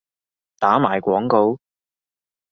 [0.57, 1.59] 打埋廣告？